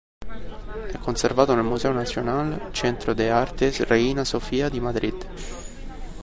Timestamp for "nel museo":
1.53-1.91